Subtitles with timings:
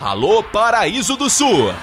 [0.00, 1.74] Alô Paraíso do Sul!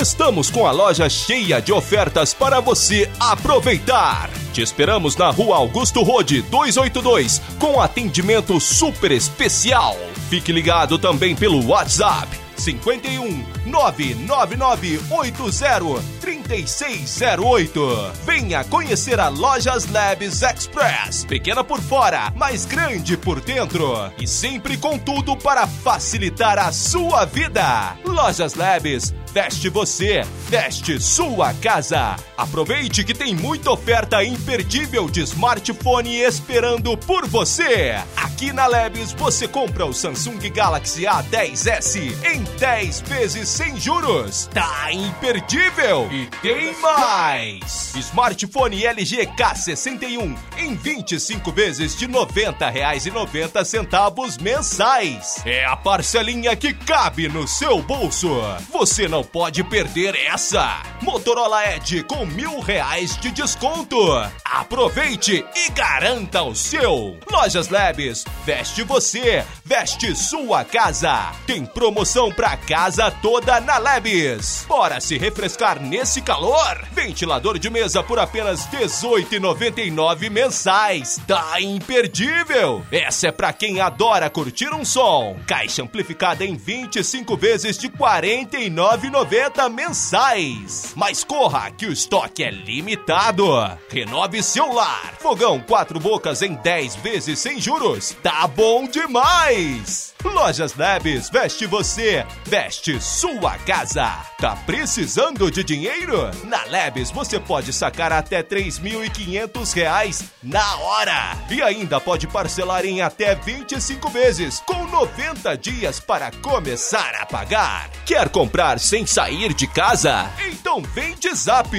[0.00, 4.30] Estamos com a loja cheia de ofertas para você aproveitar.
[4.52, 9.96] Te esperamos na rua Augusto Rode 282 com atendimento super especial.
[10.30, 18.12] Fique ligado também pelo WhatsApp 51 99980 3608.
[18.24, 21.24] Venha conhecer a Lojas Labs Express.
[21.24, 24.10] Pequena por fora, mas grande por dentro.
[24.18, 27.96] E sempre com tudo para facilitar a sua vida.
[28.04, 32.16] Lojas Labs Veste você, veste sua casa.
[32.38, 37.96] Aproveite que tem muita oferta imperdível de smartphone esperando por você.
[38.16, 44.48] Aqui na Labs você compra o Samsung Galaxy A10s em 10 vezes sem juros.
[44.54, 46.08] Tá imperdível!
[46.10, 47.94] E tem mais!
[47.94, 55.42] Smartphone LG K61 em 25 vezes de R$ 90,90 mensais.
[55.44, 58.30] É a parcelinha que cabe no seu bolso.
[58.72, 60.82] Você não pode perder essa.
[61.02, 63.96] Motorola Edge com mil reais de desconto.
[64.44, 67.18] Aproveite e garanta o seu.
[67.30, 71.32] Lojas Labs, veste você, veste sua casa.
[71.46, 74.64] Tem promoção pra casa toda na Labs.
[74.68, 76.86] Bora se refrescar nesse calor.
[76.92, 81.20] Ventilador de mesa por apenas R$18,99 mensais.
[81.26, 82.84] Tá imperdível.
[82.90, 85.36] Essa é pra quem adora curtir um som.
[85.46, 89.05] Caixa amplificada em 25 vezes de R$49,90.
[89.10, 90.92] 9,90 mensais.
[90.96, 93.46] Mas corra que o estoque é limitado.
[93.88, 95.14] Renove seu lar.
[95.18, 98.16] Fogão quatro bocas em 10 vezes sem juros.
[98.22, 100.05] Tá bom demais.
[100.32, 104.24] Lojas Labs, veste você, veste sua casa.
[104.38, 106.30] Tá precisando de dinheiro?
[106.44, 111.36] Na Labs você pode sacar até 3.500 reais na hora.
[111.50, 117.88] E ainda pode parcelar em até 25 vezes, com 90 dias para começar a pagar.
[118.04, 120.30] Quer comprar sem sair de casa?
[120.46, 121.70] Então vem de Zap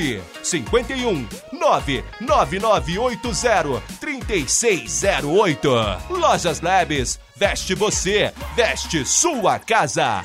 [0.44, 3.84] 51 99980
[4.27, 5.69] 3608.
[6.09, 10.23] Lojas Labs, veste você, veste sua casa.